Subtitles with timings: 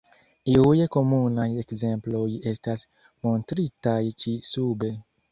[0.51, 2.85] Iuj komunaj ekzemploj estas
[3.27, 4.91] montritaj ĉi sube.